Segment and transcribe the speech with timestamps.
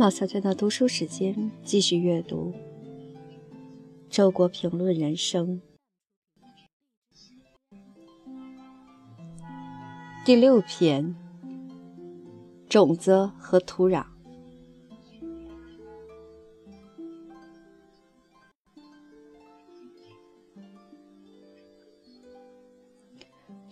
[0.00, 2.54] 马小娟的读书时间，继续阅读
[4.08, 5.60] 《周国评论人生》
[10.24, 11.14] 第六篇：
[12.66, 14.06] 种子和土壤。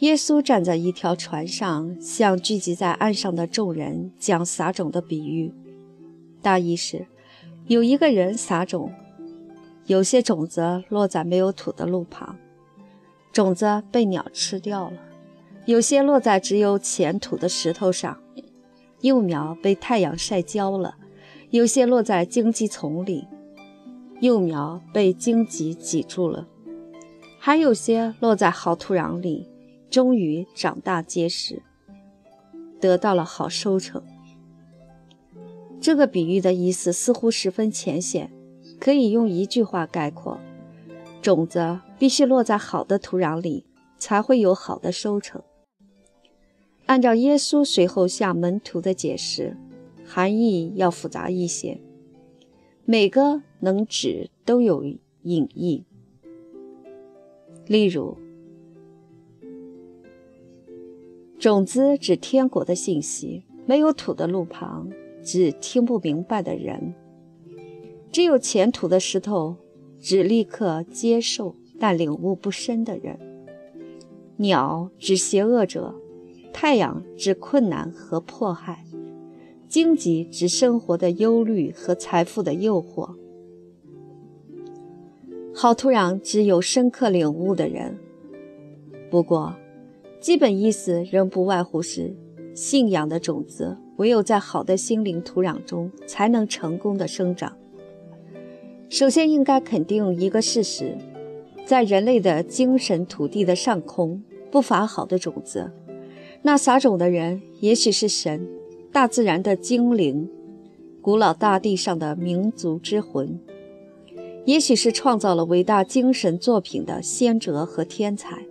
[0.01, 5.55] 耶稣站在一条船上，向聚集在岸上的众人讲撒种的比喻。
[6.49, 7.07] 大意是：
[7.67, 8.91] 有一个人撒种，
[9.85, 12.39] 有些种子落在没有土的路旁，
[13.35, 14.97] 种子被鸟吃掉了；
[15.67, 18.19] 有些落在只有浅土的石头上，
[19.03, 20.95] 幼苗被太阳晒焦了；
[21.51, 23.29] 有些落在荆棘丛里，
[24.23, 26.47] 幼苗被荆棘挤住了；
[27.39, 29.47] 还有些落在好土壤里。
[29.91, 31.63] 终于长大结实，
[32.81, 34.03] 得到了好收成。
[35.81, 38.31] 这个比喻的意思似乎十分浅显，
[38.81, 40.39] 可以用一句话概括：
[41.23, 43.65] 种子必须落在好的土壤里，
[43.97, 45.43] 才会有好的收成。
[46.87, 49.57] 按照耶稣随后向门徒的解释，
[50.05, 51.81] 含义要复杂一些，
[52.85, 55.85] 每个能指都有隐意。
[57.67, 58.17] 例如。
[61.39, 64.91] 种子指天国的信息，没有土的路旁
[65.31, 66.95] 指听不明白的人；
[68.11, 69.57] 只有前途的石头
[70.01, 73.19] 只立刻接受但领悟不深的人。
[74.39, 75.95] 鸟指邪恶者，
[76.51, 78.87] 太阳指困难和迫害，
[79.69, 83.15] 荆棘指生活的忧虑和财富的诱惑。
[85.55, 87.99] 好土壤只有深刻领悟的人。
[89.11, 89.55] 不过。
[90.21, 92.17] 基本意思仍不外乎是：
[92.53, 97.57] 信仰的种子唯有在好的心灵土壤中才能成功的生长。
[98.89, 100.97] 首先，应该肯定一个事实：
[101.67, 105.71] 在人类的精神土地的上空，不乏好的种子。
[106.43, 108.49] 那撒种的人，也许是神、
[108.91, 110.31] 大自然的精灵、
[111.03, 113.41] 古老大地上的民族之魂，
[114.45, 118.45] 也许是创造了伟大精神作品的先哲和天才。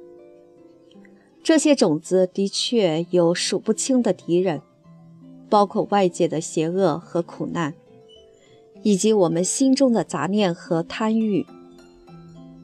[1.42, 4.62] 这些种子的确有数不清的敌人，
[5.50, 7.74] 包括外界的邪恶和苦难，
[8.84, 11.46] 以及我们心中的杂念和贪欲。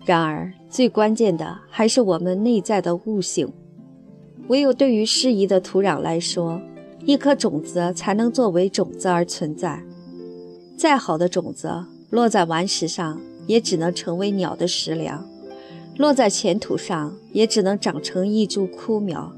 [0.06, 3.52] 然而，最关键的还是我们内在的悟性。
[4.50, 6.62] 唯有对于适宜的土壤来说，
[7.06, 9.82] 一颗种子才能作为种子而存在。
[10.76, 15.26] 再好的种子落在顽石上，也只能成为鸟的食粮。
[15.96, 19.32] 落在浅土上，也只能长成一株枯苗。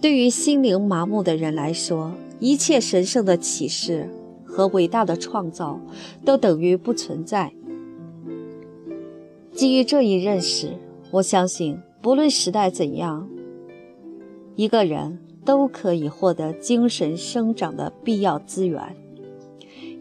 [0.00, 4.10] 对于心灵麻木的人来说，一切神圣的启示
[4.44, 5.80] 和伟大的创造
[6.24, 7.52] 都等于不存在。
[9.52, 10.72] 基于这一认识，
[11.10, 13.28] 我相信，不论时代怎样，
[14.54, 18.94] 一个人都可以获得精神生长的必要资源，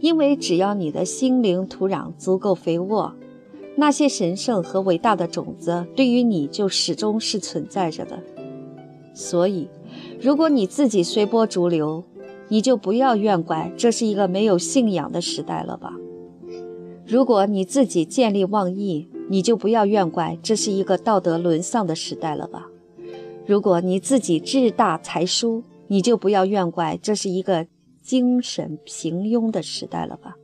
[0.01, 3.15] 因为只要你的心灵土壤足够肥沃。
[3.77, 8.23] 那些神圣和伟大的种子对于你就始终是存在着的，
[9.13, 9.67] 所以，
[10.21, 12.03] 如果你自己随波逐流，
[12.47, 15.91] 你就不要怨怪这是一个没有信仰的时代了吧；
[17.05, 22.67] 如果你自己见利忘义，你就不要怨怪这是一个道德沦丧的时代了吧；
[23.47, 27.67] 如果你自己志大才疏，你就不要怨怪这是一个
[28.01, 30.35] 精神平庸的时代了吧。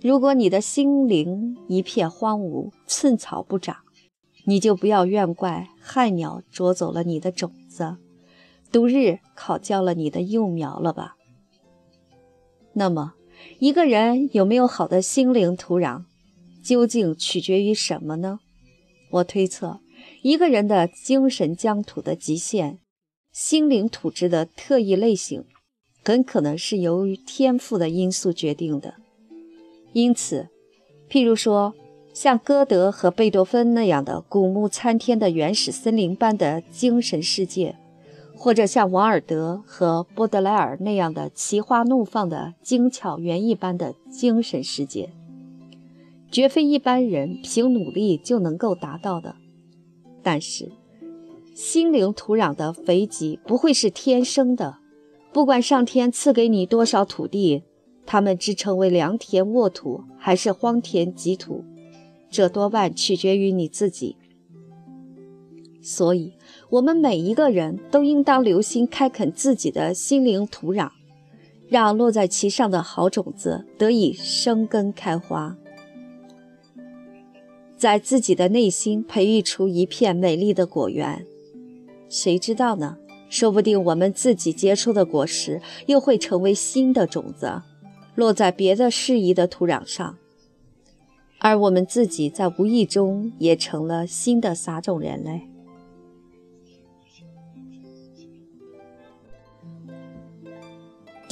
[0.00, 3.76] 如果你的心灵一片荒芜，寸草不长，
[4.46, 7.96] 你就不要怨怪害鸟啄走了你的种子，
[8.72, 11.16] 毒日考教了你的幼苗了吧？
[12.72, 13.12] 那么，
[13.58, 16.04] 一个人有没有好的心灵土壤，
[16.64, 18.40] 究竟取决于什么呢？
[19.10, 19.80] 我推测，
[20.22, 22.78] 一个人的精神疆土的极限，
[23.30, 25.44] 心灵土质的特异类型，
[26.02, 28.94] 很可能是由于天赋的因素决定的。
[29.92, 30.48] 因此，
[31.10, 31.74] 譬如说，
[32.14, 37.76] 像歌德和贝多芬那样的古木参天的原始森林般的精神世界，
[38.34, 45.10] 或者像王尔德和波德莱尔那样的奇花怒放的精巧园艺般的精神世界，
[46.30, 49.36] 绝非一般人凭努力就能够达到的。
[50.22, 50.72] 但是，
[51.54, 54.78] 心灵土壤的肥瘠不会是天生的，
[55.32, 57.64] 不管上天赐给你多少土地。
[58.04, 61.64] 它们只成为良田沃土，还是荒田瘠土，
[62.28, 64.16] 这多半取决于你自己。
[65.80, 66.32] 所以，
[66.72, 70.90] 我们每一个人都应当留心开垦自己的心灵土壤，
[71.68, 75.54] 让落在其上的好种子得以生根开花，
[77.76, 81.26] 在自己的内心培育出一片美丽的果园。
[82.08, 82.96] 谁知道呢？
[83.28, 87.60] 说不定我们自己结出的果实，又会成为新的种子，
[88.14, 90.16] 落在别的适宜的土壤上，
[91.38, 95.51] 而我们自己在无意中也成了新的撒种人类。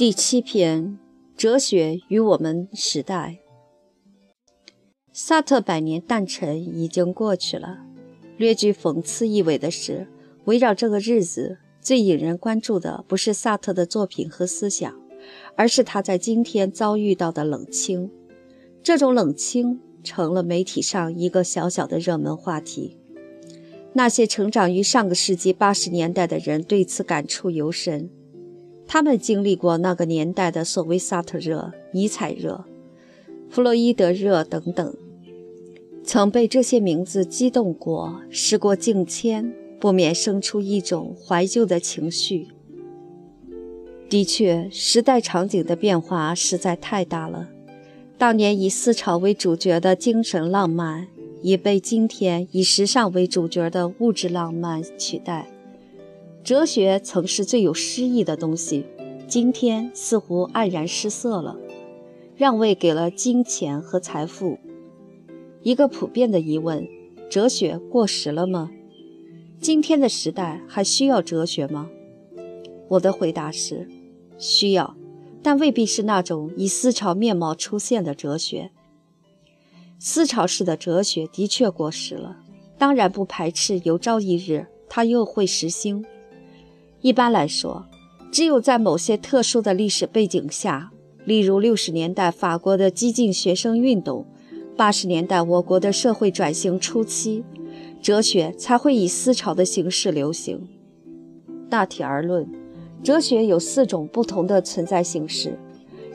[0.01, 0.97] 第七篇：
[1.37, 3.37] 哲学与我们时代。
[5.13, 7.85] 萨特百年诞辰已经过去了。
[8.35, 10.07] 略具讽刺意味的是，
[10.45, 14.91] 围绕这个日子，最引人关注的不是萨特的作品和思想，
[15.55, 18.09] 而是他在今天遭遇到的冷清。
[18.81, 22.97] 这种冷清成了媒体上一个小小的热门话题。
[23.93, 28.09] 那些成长于上个世纪八十年代的人对此感触尤深。
[28.93, 32.65] 他们经历过那个年代的所谓萨特热、尼采热、
[33.49, 34.93] 弗洛伊德热等等，
[36.03, 38.21] 曾被这些名字激动过。
[38.29, 42.49] 时过境迁，不免生出一种怀旧的情绪。
[44.09, 47.47] 的确，时代场景的变化实在太大了。
[48.17, 51.07] 当年以思潮为主角的精神浪漫，
[51.41, 55.47] 已被今天以时尚为主角的物质浪漫取代。
[56.43, 58.85] 哲学曾是最有诗意的东西，
[59.27, 61.55] 今天似乎黯然失色了，
[62.35, 64.57] 让位给了金钱和财富。
[65.61, 66.87] 一个普遍的疑问：
[67.29, 68.71] 哲学过时了吗？
[69.59, 71.91] 今天的时代还需要哲学吗？
[72.89, 73.87] 我的回答是：
[74.39, 74.95] 需要，
[75.43, 78.71] 但未必是那种以思潮面貌出现的哲学。
[79.99, 82.37] 思潮式的哲学的确过时了，
[82.79, 86.03] 当然不排斥有朝一日它又会实兴。
[87.01, 87.87] 一般来说，
[88.31, 90.91] 只有在某些特殊的历史背景下，
[91.25, 94.25] 例如六十年代法国的激进学生运动，
[94.77, 97.43] 八十年代我国的社会转型初期，
[98.03, 100.67] 哲学才会以思潮的形式流行。
[101.71, 102.47] 大体而论，
[103.01, 105.57] 哲学有四种不同的存在形式：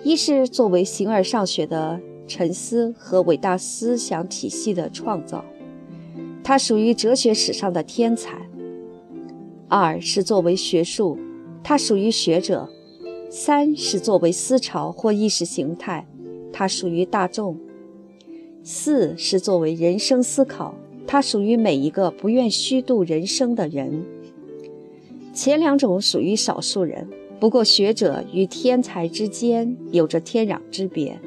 [0.04, 5.44] 一是作为形而上学的沉思和伟大思想体系的创造，
[6.44, 8.45] 它属于哲学史上的天才。
[9.68, 11.18] 二是作为学术，
[11.64, 12.68] 它属于学者；
[13.28, 16.06] 三是作为思潮或意识形态，
[16.52, 17.56] 它属于大众；
[18.62, 20.74] 四是作为人生思考，
[21.06, 24.04] 它属于每一个不愿虚度人生的人。
[25.32, 27.08] 前两种属于少数人，
[27.40, 31.18] 不过学者与天才之间有着天壤之别。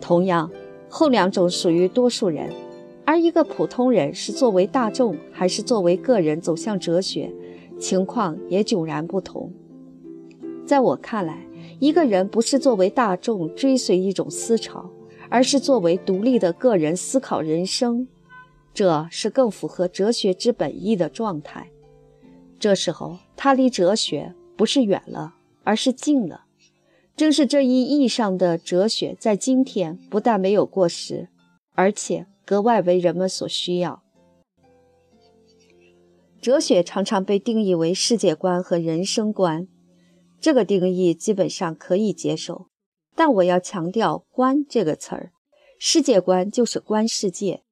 [0.00, 0.50] 同样，
[0.88, 2.50] 后两种属于多数人。
[3.06, 7.32] 而一个普通人是作为大众，还是作为个人走向哲学，
[7.78, 9.52] 情况也迥然不同。
[10.66, 11.46] 在我看来，
[11.78, 14.90] 一个人不是作为大众追随一种思潮，
[15.30, 18.08] 而是作为独立的个人思考人生，
[18.74, 21.68] 这是更符合哲学之本意的状态。
[22.58, 26.46] 这时候，他离哲学不是远了，而是近了。
[27.14, 31.28] 正是这一意义上的哲学，在今天不但没有过时，
[31.76, 32.26] 而且。
[32.46, 34.02] 格外为人们所需要。
[36.40, 39.66] 哲学常常被定义为世界观和人生观，
[40.40, 42.68] 这个定义基本上可以接受。
[43.16, 45.32] 但我要强调“观”这个词儿，
[45.80, 47.64] 世界观就是观世界，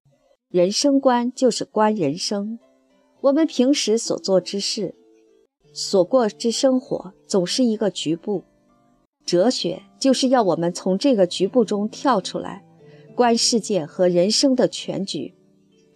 [0.48, 2.58] 人生观就是观人生。
[3.20, 4.96] 我们平时所做之事、
[5.72, 8.42] 所过之生活，总是一个局部。
[9.24, 12.63] 哲学就是要我们从这个局部中跳出来。
[13.14, 15.34] 观世界和人生的全局，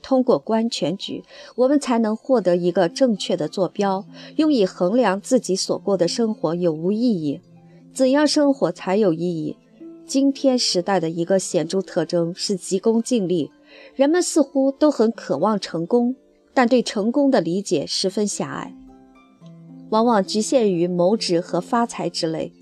[0.00, 1.24] 通过观全局，
[1.56, 4.06] 我们才能获得一个正确的坐标，
[4.36, 7.40] 用以衡量自己所过的生活有无意义，
[7.92, 9.56] 怎样生活才有意义。
[10.06, 13.50] 今天时代的一个显著特征是急功近利，
[13.94, 16.14] 人们似乎都很渴望成功，
[16.54, 18.74] 但对成功的理解十分狭隘，
[19.90, 22.52] 往往局限于谋职和发财之类。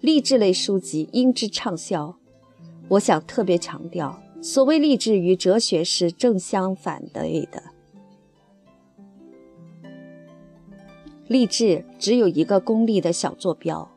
[0.00, 2.18] 励志类书籍因之畅销。
[2.88, 7.24] 我想特别强调，所谓励志与哲学是正相反的。
[11.26, 13.90] 励志只有一个功利的小坐标，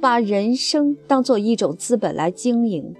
[0.00, 2.94] 把人生当做一种资本来经营。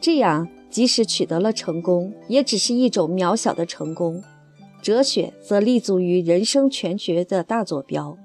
[0.00, 4.22] 这样，即使取得了成功，也只是一种渺小的成功。
[4.82, 8.16] 哲学则立足于人生全局的大坐标，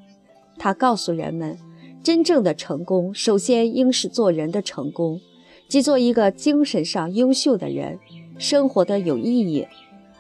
[0.58, 1.58] 它告诉人们，
[2.04, 5.20] 真正的成功首先应是做人的成功。
[5.72, 7.98] 即做一个精神上优秀的人，
[8.38, 9.66] 生活的有意义，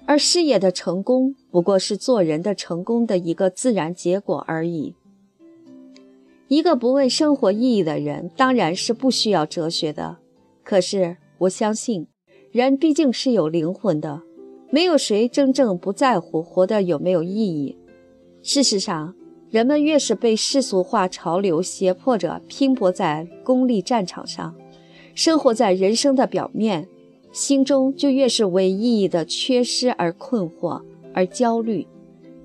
[0.05, 4.95] 而事业的成功不过是做人的成功的一个自然结果而已。
[6.47, 10.19] 一个不问生活意义的人，当然是不需要哲学的。
[10.63, 12.07] 可是我相信，
[12.53, 14.21] 人毕竟是有灵魂的，
[14.69, 17.77] 没有谁真正不在乎活得有没有意义。
[18.41, 19.13] 事实上，
[19.49, 24.55] 人们越是被世俗化潮流胁迫着拼搏在功利战场上，
[25.13, 26.87] 生活在人生的表面，
[27.31, 30.81] 心中就越是为意义的缺失而困惑
[31.13, 31.87] 而焦虑。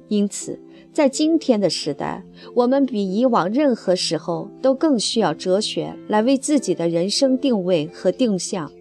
[0.08, 0.60] 因此。
[0.92, 8.72] 在今天的时代，我们比以往任何时候都更需要哲学来为自己的人生定位和定向。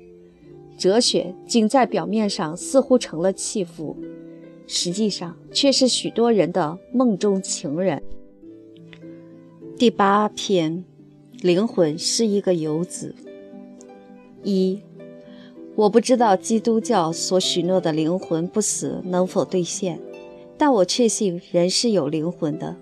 [0.77, 3.97] 哲学仅在表面上似乎成了弃妇，
[4.65, 8.01] 实际上却是许多人的梦中情人。
[9.77, 10.85] 第八篇，
[11.41, 13.13] 灵魂是一个游子。
[14.45, 14.81] 一，
[15.75, 19.99] 我不知道基督教所许诺的灵魂不死能否兑现。
[20.57, 22.77] 但我确信人是有灵魂的，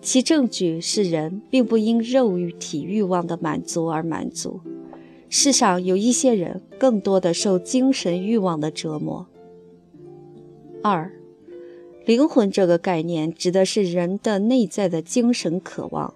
[0.00, 4.60] 其证据是人并不因肉体欲望的满足而满足。
[5.28, 9.26] 世上有一些人更多的受精神欲望的折磨。
[10.82, 11.12] 二，
[12.04, 16.14] 灵魂这个概念指的是人的内在的精神渴望，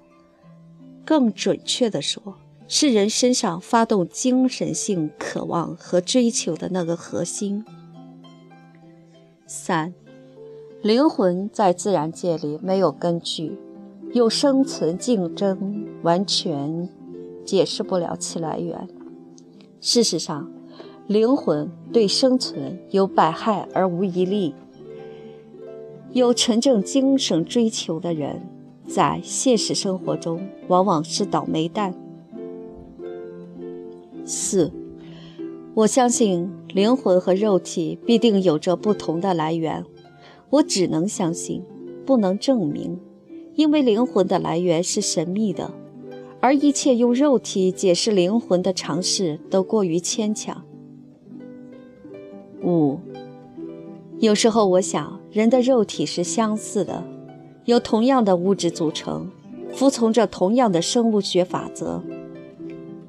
[1.04, 2.36] 更准确的说，
[2.70, 7.64] 是人身上发动精神性渴望和追求的那个核心。
[9.46, 9.94] 三。
[10.82, 13.58] 灵魂在自然界里没有根据，
[14.12, 16.88] 有生存竞争，完全
[17.44, 18.86] 解释不了其来源。
[19.80, 20.48] 事实上，
[21.08, 24.54] 灵魂对生存有百害而无一利。
[26.12, 28.48] 有纯正精神追求的人，
[28.86, 31.92] 在现实生活中往往是倒霉蛋。
[34.28, 34.70] 四，
[35.74, 39.86] 我相信灵魂和肉体必定有着不同的来源。
[40.50, 41.64] 我只能相信，
[42.04, 43.00] 不能证明，
[43.54, 45.72] 因为灵魂的来源是神秘的，
[46.40, 50.62] 而一切用肉体解释灵魂的尝试都过于牵强。
[52.62, 52.98] 五，
[54.18, 57.02] 有时候我想，人的肉体是相似的，
[57.64, 59.30] 由同样的物质组成，
[59.72, 62.02] 服从着同样的生物学法则，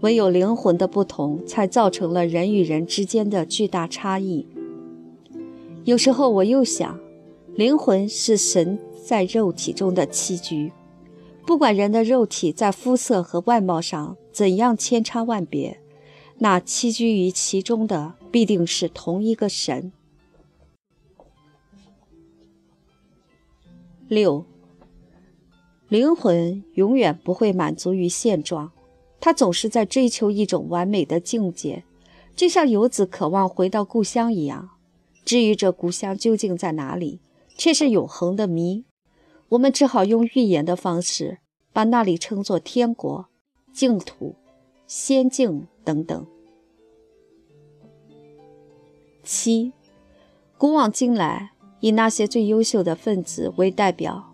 [0.01, 4.47] 唯有灵魂的不同，才造成了人与人之间的巨大差异。
[5.83, 6.99] 有时候我又想。
[7.55, 10.71] 灵魂是神在肉体中的栖居，
[11.45, 15.81] 不管人的肉体在肤色和外貌上怎样千差万别，
[16.37, 19.91] 那栖居于其中的必定是同一个神。
[24.07, 24.45] 六，
[25.89, 28.71] 灵魂永远不会满足于现状，
[29.19, 31.83] 他总是在追求一种完美的境界，
[32.35, 34.69] 就像游子渴望回到故乡一样。
[35.25, 37.19] 至于这故乡究竟在哪里？
[37.57, 38.85] 却是永恒的谜，
[39.49, 41.39] 我们只好用预言的方式，
[41.73, 43.25] 把那里称作天国、
[43.73, 44.35] 净土、
[44.87, 46.25] 仙境等等。
[49.25, 49.73] 七，
[50.57, 54.28] 古往今来，以那些最优秀的分子为代表，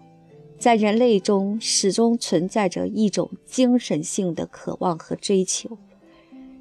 [0.58, 5.78] 在人类中始终存在着一种精神性的渴望和追求。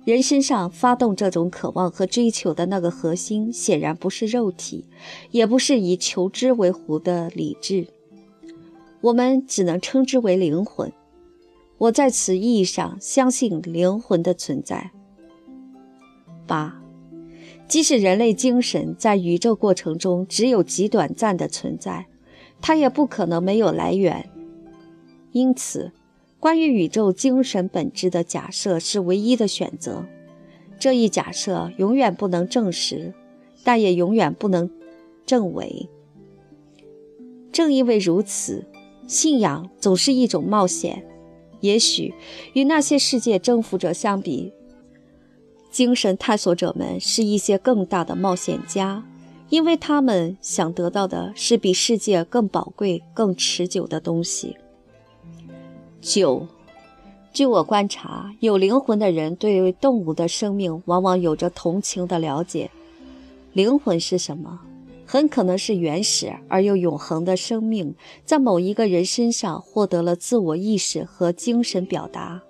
[0.04, 4.84] 人身上发动这种渴望和追求的那个核心，显然不是肉体，
[5.30, 7.86] 也不是以求知为壶的理智，
[9.00, 10.92] 我们只能称之为灵魂。
[11.78, 14.90] 我在此意义上相信灵魂的存在。
[16.46, 16.82] 八，
[17.66, 22.06] 即使人类精神在宇宙过程中只有极短暂的存在，
[22.66, 24.30] 它也不可能没有来源。
[25.33, 25.92] 因此。
[26.40, 30.04] 关于宇宙精神本质的假设是唯一的选择，
[30.78, 33.14] 这一假设永远不能证实，
[33.62, 34.71] 但也永远不能
[35.25, 35.88] 证伪。
[37.50, 38.66] 正因为如此，
[39.06, 41.02] 信仰总是一种冒险。
[41.61, 42.12] 也许
[42.52, 44.52] 与那些世界征服者相比，
[45.71, 49.02] 精神探索者们是一些更大的冒险家，
[49.54, 54.56] 因为他们想得到的是比世界更宝贵、更持久的东西。
[56.00, 56.49] 九，
[57.32, 62.68] 据我观察，有灵魂的人对动物的生命往往有着同情的了解。
[63.52, 64.61] 灵魂是什么？
[65.06, 67.94] 很可能是原始而又永恒的生命，
[68.25, 72.42] 在某一个人身上获得了自我意识和精神表达。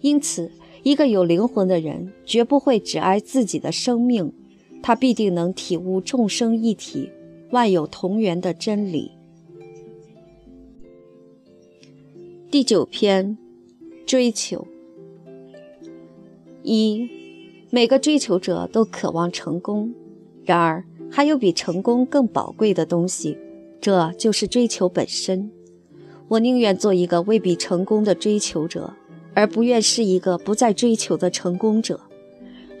[0.00, 0.50] 因此，
[0.84, 4.32] 一个有灵魂的人绝不会只爱自己的生命，
[4.82, 7.10] 他必定能体悟众生一体、
[7.50, 9.12] 万有同源的真理。
[12.50, 13.38] 第九篇，
[14.04, 14.66] 追求。
[16.62, 17.08] 一，
[17.70, 19.94] 每个追求者都渴望成功，
[20.44, 23.38] 然而还有比成功更宝贵的东西，
[23.80, 25.50] 这就是追求本身。
[26.28, 28.94] 我宁愿做一个未必成功的追求者，
[29.34, 32.00] 而不愿是一个不再追求的成功者。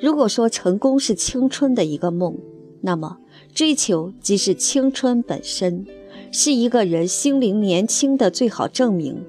[0.00, 2.36] 如果说成功是青春的一个梦，
[2.80, 3.18] 那么
[3.54, 5.86] 追求即是青春本身，
[6.32, 9.22] 是一个人心灵年轻的最好证明。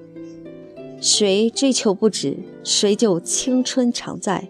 [0.98, 4.48] 谁追求不止，谁就青春常在。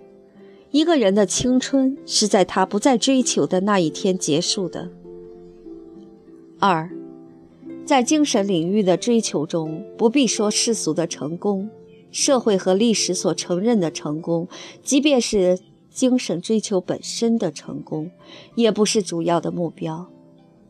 [0.71, 4.91] 一个人的青春是在他不再追求的那一天结束的。
[6.61, 6.89] 二，
[7.85, 11.69] 在精神领域的追求中，不必说世俗的成功，
[12.11, 14.47] 社会和历史所承认的成功，
[14.85, 15.59] 即便是
[15.93, 18.11] 精神追求本身的成功，
[18.55, 20.09] 也不是主要的目标。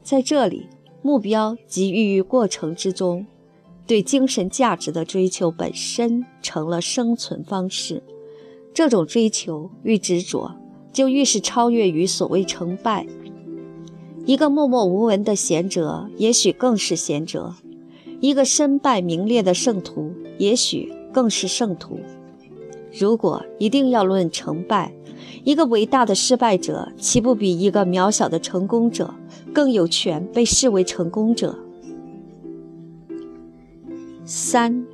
[0.03, 0.67] 在这里，
[1.01, 3.27] 目标即寓于过程之中。
[3.85, 8.01] 对精神价值的追求本身成了生存方式，
[8.73, 10.55] 这种追求愈执着，
[10.93, 13.05] 就愈是超越于所谓成败。
[14.25, 17.57] 一个默默无闻的贤者，也许更是贤者；
[18.21, 21.99] 一个身败名裂的圣徒，也许更是圣徒。
[22.97, 24.95] 如果一定要论成败，
[25.45, 29.15] 一个伟大的失败者，岂不比一个渺小的成功者
[29.53, 31.59] 更有权被视为成功者？
[34.25, 34.87] 三，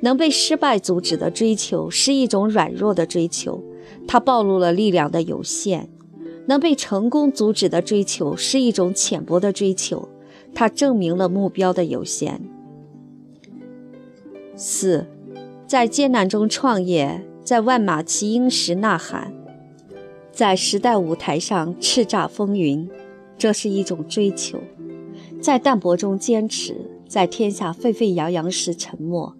[0.00, 3.62] 能被失败阻止的追求是一种软弱的追求，
[4.08, 5.88] 它暴露了力量的有限；
[6.46, 10.08] 能被成功阻止的追求是一种浅薄的追求，
[10.54, 12.40] 它证明了目标的有限。
[14.56, 15.06] 四，
[15.66, 19.34] 在艰难中创业，在万马齐喑时呐喊，
[20.32, 22.90] 在时代舞台上叱咤风云，
[23.38, 24.58] 这是一种追求；
[25.40, 26.88] 在淡泊中坚持。
[27.06, 29.36] 在天下沸沸扬扬时沉默，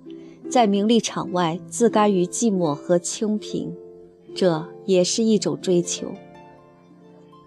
[0.51, 3.75] 在名利场外自甘于寂寞和清贫，
[4.35, 6.13] 这也是一种追求。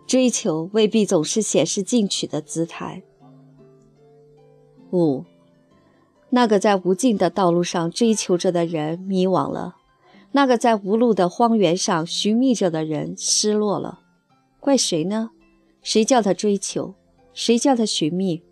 [0.08, 3.04] 追求未必总是显示进取的姿态。
[4.92, 5.26] 五，
[6.32, 9.76] 那个在无尽的道路上追求着的人迷惘了，
[10.36, 14.02] 那个在无路的荒原上寻觅着的人失落了，
[14.60, 15.32] 怪谁呢？
[15.82, 16.94] 谁叫他追求？
[17.34, 18.44] 谁叫他寻觅？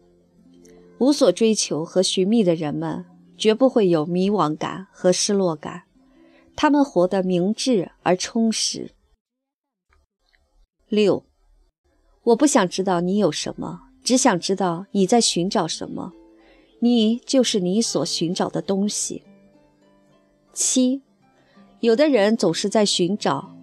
[1.00, 3.04] 无所追求和寻觅的人们，
[3.38, 5.84] 绝不会有迷惘感和失落感，
[6.56, 8.92] 他们活得明智而充实。
[10.88, 11.26] 六，
[12.24, 16.14] 我不想知道你有什么，只想知道你在寻找什么，
[16.80, 19.24] 你就是你所寻找的东西。
[20.54, 21.02] 七，
[21.84, 23.54] 有的人总是在寻找，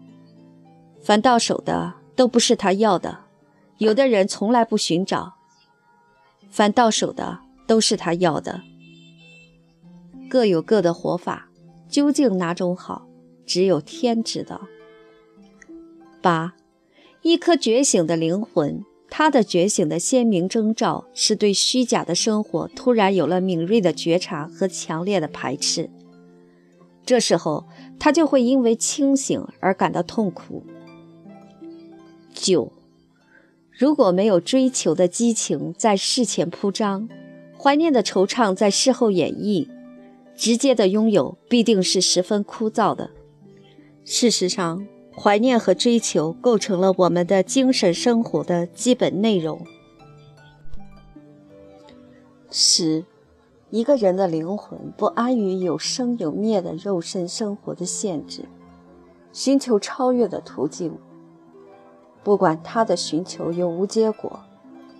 [1.00, 3.20] 凡到手的都不是他要的；
[3.78, 5.36] 有的人从来不寻找。
[6.50, 8.60] 凡到手的都是他要的，
[10.28, 11.48] 各有各的活法，
[11.88, 13.08] 究竟哪种好，
[13.46, 14.68] 只有天知道。
[16.20, 16.52] 八，
[17.22, 25.88] 一颗觉醒的灵魂，他的觉醒的鲜明征兆是对虚假的生活突然有了敏锐的觉察和强烈的排斥，
[27.06, 27.66] 这时候
[28.00, 30.64] 他就会因为清醒而感到痛苦。
[32.34, 32.72] 九。
[33.70, 37.08] 如果没有追求的激情在事前铺张，
[37.58, 39.68] 怀念的惆怅在事后演绎，
[40.36, 43.10] 直接的拥有必定是十分枯燥的。
[44.04, 44.86] 事实上，
[45.16, 49.64] 怀念和追求构成了我们的精神生活的基本内容。
[52.50, 53.04] 十，
[53.70, 58.48] 一个人的灵魂不安于有生有灭的肉身生活的限制，
[59.32, 60.98] 寻求超越的途径。
[62.24, 64.40] 不管他的寻求有无结果，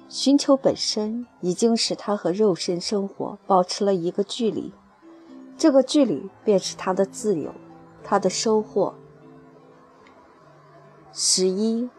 [0.09, 4.73] 寻求本身已经使他和肉身生活保持了一个距离，
[5.57, 7.53] 这个距离便是他的自由，
[8.05, 8.95] 他的收获。
[11.13, 11.91] 十一，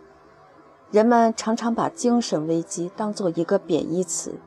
[0.89, 4.39] 人们常常把精神危机当做一个贬义词，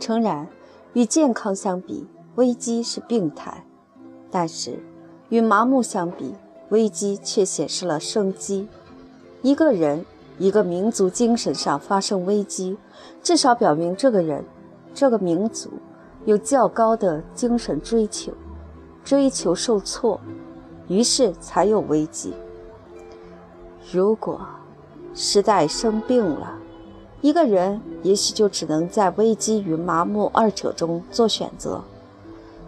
[0.00, 0.48] 诚然，
[0.92, 3.64] 与健康相比，危机是病态；
[4.30, 4.78] 但是，
[5.28, 6.34] 与麻木相比，
[6.70, 8.68] 危机却显示了生机。
[9.42, 10.04] 一个人、
[10.38, 12.76] 一个民族精神上发生危机，
[13.22, 14.44] 至少表明这个人、
[14.92, 15.70] 这个民族
[16.24, 18.32] 有较高的精神追求，
[19.04, 20.20] 追求受挫，
[20.88, 22.34] 于是才有危机。
[23.92, 24.40] 如果
[25.14, 26.52] 时代生病了，
[27.20, 31.82] 一个人也许就只能在危机与麻木二者中做选择。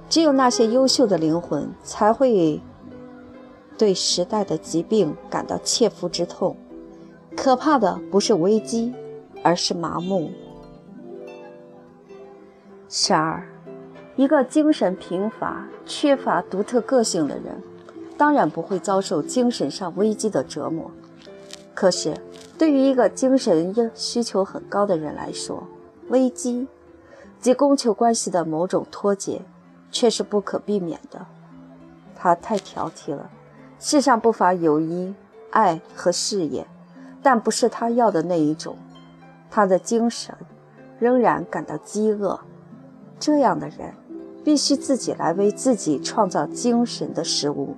[0.09, 2.61] 只有那些优秀的灵魂才会。
[3.79, 6.55] 对时代的疾病感到切肤之痛，
[7.35, 8.93] 可怕的不是危机，
[9.43, 10.31] 而是麻木。
[12.89, 13.45] 十二，
[14.15, 17.61] 一个精神贫乏、缺乏独特个性的人，
[18.17, 20.89] 当然不会遭受精神上危机的折磨。
[21.75, 22.15] 可是，
[22.59, 25.67] 对于一个精神需求很高的人来说，
[26.09, 26.69] 危机
[27.41, 29.43] 及供求关系的某种脱节，
[29.91, 31.27] 却是不可避免的。
[32.15, 33.31] 他太挑剔了。
[33.81, 35.13] 世上不乏友谊、
[35.51, 36.67] 爱和事业，
[37.21, 38.77] 但不是他要的那一种。
[39.51, 40.35] 他的精神
[41.01, 42.39] 仍然感到饥饿。
[43.19, 43.93] 这样的人，
[44.45, 47.75] 必须自己来为自己创造精神的食物。